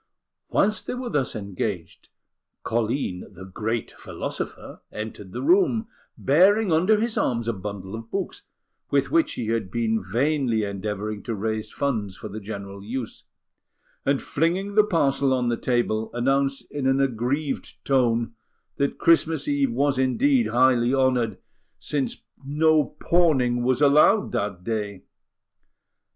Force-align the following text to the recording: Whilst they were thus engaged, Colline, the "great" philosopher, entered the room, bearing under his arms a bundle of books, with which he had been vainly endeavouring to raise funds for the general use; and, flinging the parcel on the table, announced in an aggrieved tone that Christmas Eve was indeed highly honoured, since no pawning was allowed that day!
Whilst 0.49 0.87
they 0.87 0.95
were 0.95 1.11
thus 1.11 1.35
engaged, 1.35 2.09
Colline, 2.63 3.31
the 3.31 3.45
"great" 3.45 3.91
philosopher, 3.91 4.81
entered 4.91 5.31
the 5.31 5.43
room, 5.43 5.89
bearing 6.17 6.71
under 6.73 6.99
his 6.99 7.19
arms 7.19 7.47
a 7.47 7.53
bundle 7.53 7.93
of 7.93 8.09
books, 8.09 8.41
with 8.89 9.11
which 9.11 9.33
he 9.33 9.49
had 9.49 9.69
been 9.69 10.01
vainly 10.03 10.63
endeavouring 10.63 11.21
to 11.21 11.35
raise 11.35 11.71
funds 11.71 12.17
for 12.17 12.29
the 12.29 12.39
general 12.39 12.83
use; 12.83 13.25
and, 14.03 14.23
flinging 14.23 14.73
the 14.73 14.83
parcel 14.83 15.35
on 15.35 15.49
the 15.49 15.55
table, 15.55 16.09
announced 16.15 16.65
in 16.71 16.87
an 16.87 16.99
aggrieved 16.99 17.75
tone 17.85 18.33
that 18.77 18.97
Christmas 18.97 19.47
Eve 19.47 19.71
was 19.71 19.99
indeed 19.99 20.47
highly 20.47 20.95
honoured, 20.95 21.37
since 21.77 22.23
no 22.43 22.85
pawning 22.99 23.61
was 23.61 23.83
allowed 23.83 24.31
that 24.31 24.63
day! 24.63 25.03